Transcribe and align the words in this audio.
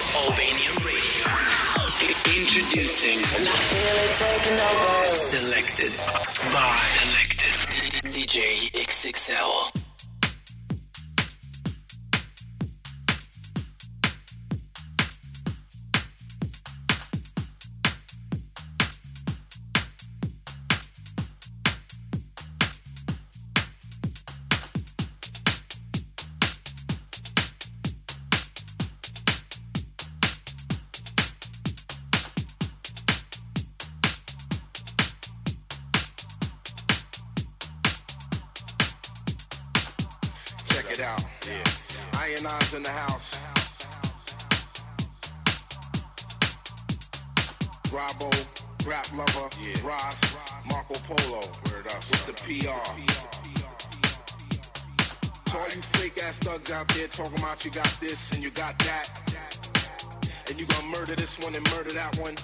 Albania 0.00 0.72
Radio. 0.84 1.28
Introducing. 2.24 3.22
Selected 5.12 5.92
by 6.52 6.78
Selected 6.98 8.12
DJ 8.12 8.70
XXL. 8.72 9.79
you 57.64 57.70
got 57.70 57.90
this 58.00 58.32
and 58.32 58.42
you 58.42 58.50
got 58.50 58.78
that. 58.78 59.08
And 60.48 60.58
you 60.58 60.66
gonna 60.66 60.88
murder 60.88 61.14
this 61.14 61.38
one 61.40 61.54
and 61.54 61.64
murder 61.72 61.92
that 61.92 62.16
one. 62.18 62.34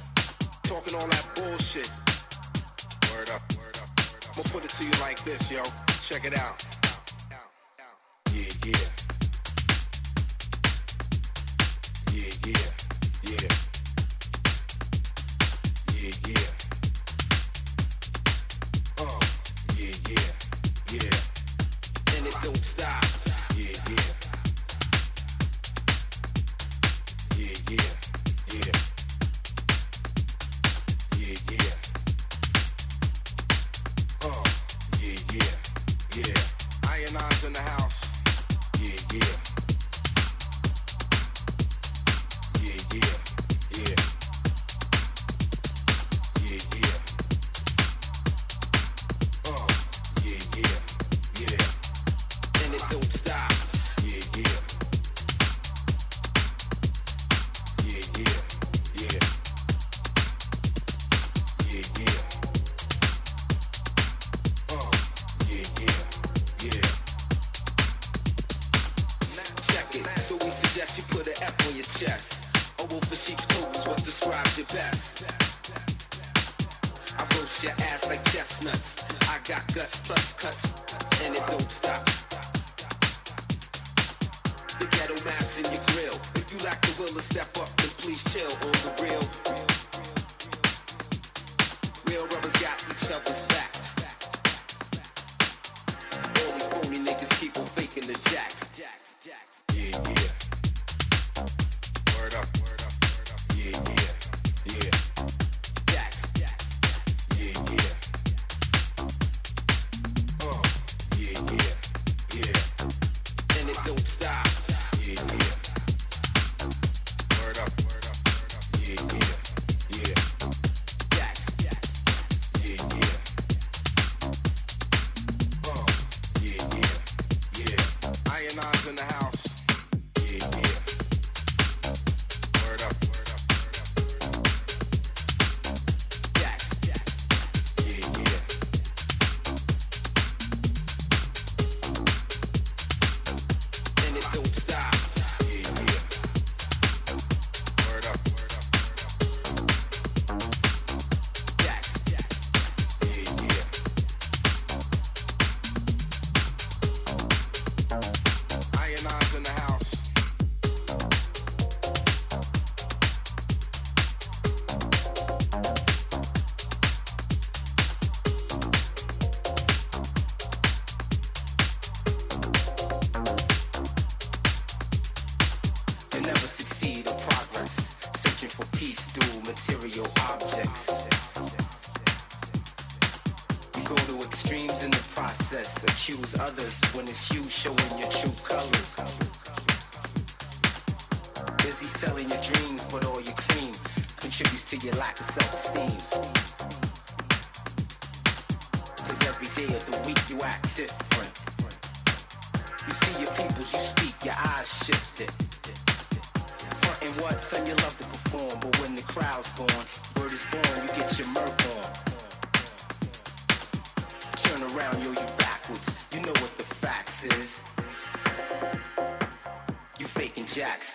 Talking 0.62 0.94
all 0.94 1.06
that 1.06 1.26
bullshit. 1.34 1.90
Word 3.14 3.30
up, 3.30 3.42
word 3.56 3.76
up, 3.78 3.88
word 3.96 4.16
up. 4.20 4.36
I'ma 4.36 4.42
put 4.52 4.64
it 4.64 4.70
to 4.70 4.84
you 4.84 4.92
like 5.00 5.22
this, 5.24 5.50
yo. 5.50 5.62
Check 6.02 6.26
it 6.26 6.38
out. 6.38 6.62
Yeah, 8.32 8.42
yeah. 8.66 8.95
yeah. 27.70 27.95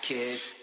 kid. 0.02 0.61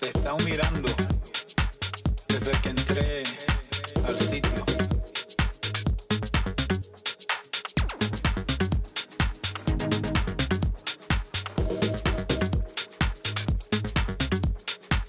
se 0.00 0.06
están 0.06 0.36
mirando 0.46 0.88
desde 2.28 2.52
que 2.62 2.68
entré 2.70 3.22
al 4.08 4.18
sitio. 4.18 4.64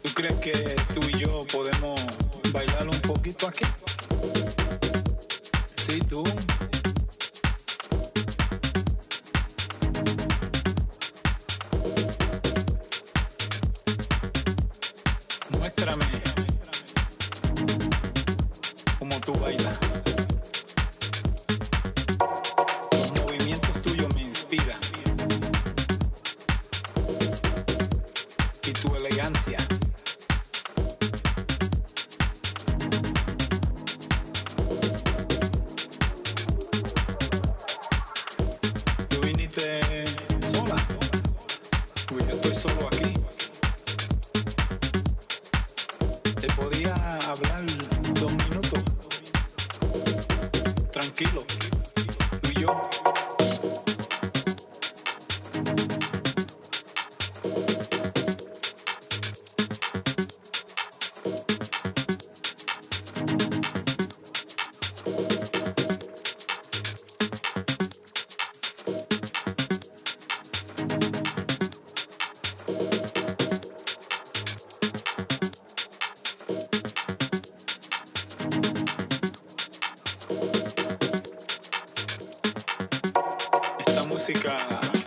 ¿Tú 0.03 0.13
crees 0.13 0.35
que 0.41 0.51
tú 0.93 0.99
y 1.07 1.19
yo 1.19 1.45
podemos 1.53 2.05
bailar 2.51 2.89
un 2.89 2.99
poquito 2.99 3.47
aquí? 3.47 3.63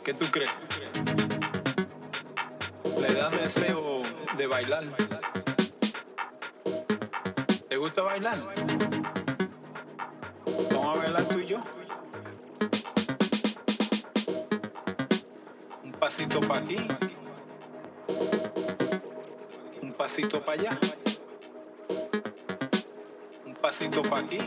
¿Qué 0.04 0.12
tú 0.12 0.26
crees? 0.30 0.50
Le 2.98 3.14
das 3.14 3.32
deseo 3.32 4.02
de 4.36 4.46
bailar. 4.46 4.84
¿Te 7.70 7.76
gusta 7.78 8.02
bailar? 8.02 8.38
Vamos 10.70 10.98
a 10.98 11.00
bailar 11.00 11.24
tú 11.24 11.38
y 11.38 11.46
yo. 11.46 11.58
Un 15.82 15.92
pasito 15.92 16.40
para 16.40 16.60
aquí. 16.60 16.86
Un 19.80 19.92
pasito 19.94 20.44
para 20.44 20.60
allá. 20.60 20.78
Un 23.46 23.54
pasito 23.54 24.02
para 24.02 24.22
aquí 24.22 24.38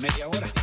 media 0.00 0.26
hora. 0.28 0.57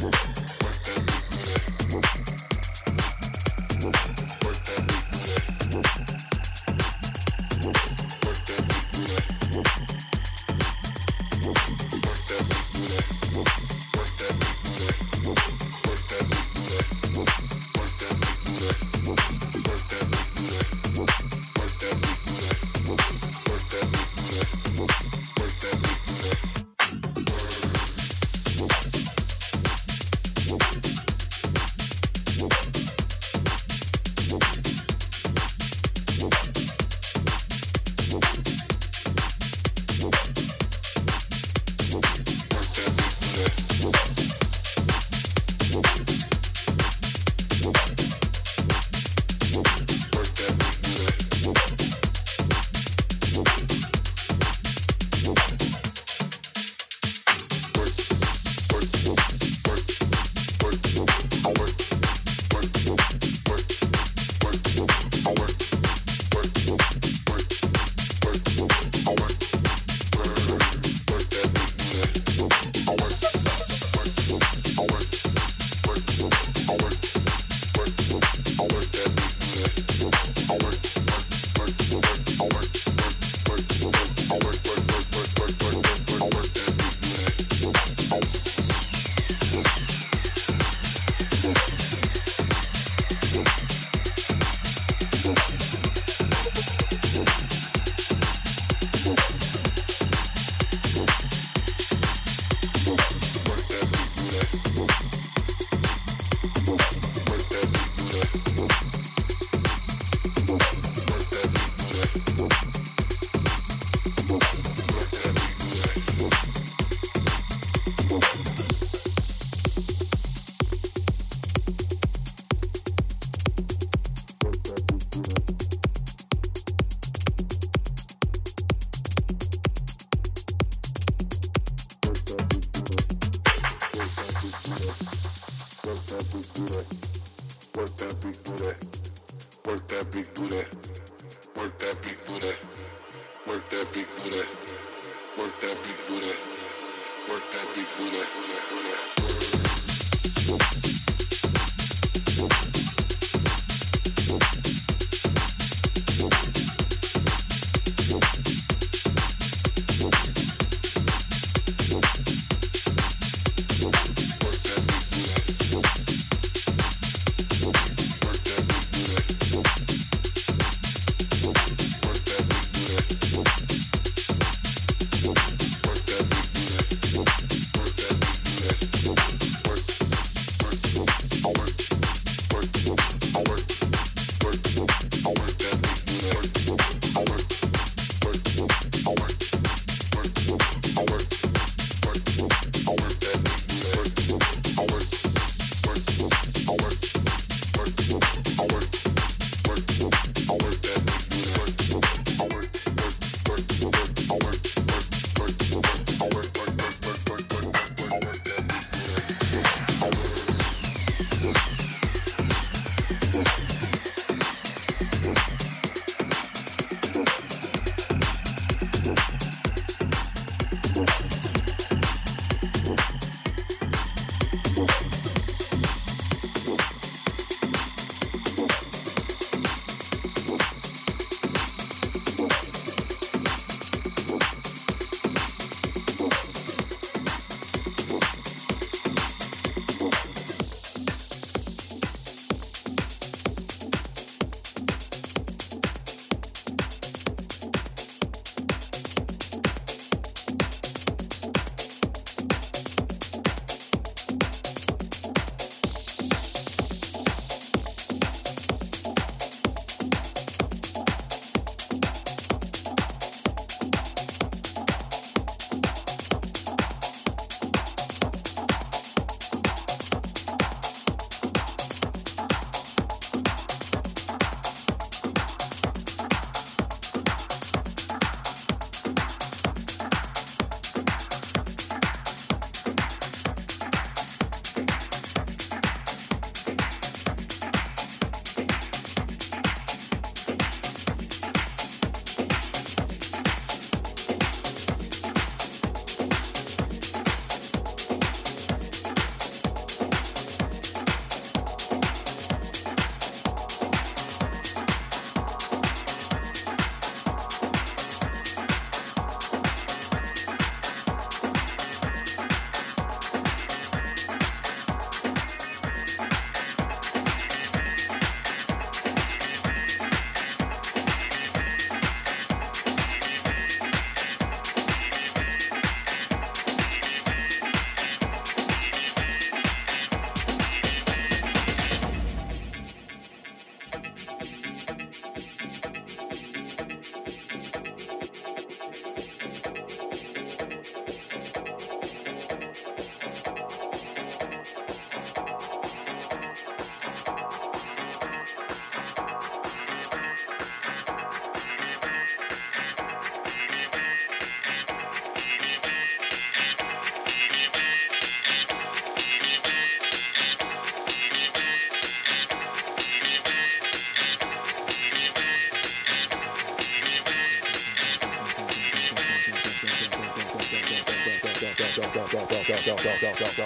welcome. 0.00 0.37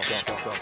go, 0.03 0.35
go, 0.45 0.53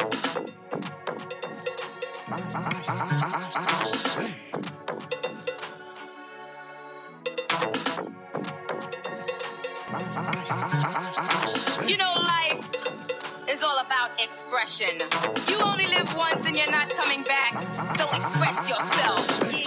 You 0.00 0.06
know 11.96 12.12
life 12.14 12.70
is 13.48 13.62
all 13.62 13.78
about 13.80 14.10
expression. 14.18 14.98
You 15.48 15.60
only 15.62 15.86
live 15.86 16.14
once 16.16 16.46
and 16.46 16.56
you're 16.56 16.70
not 16.70 16.88
coming 16.94 17.22
back, 17.24 17.60
so 17.98 18.04
express 18.16 18.68
yourself. 18.70 19.59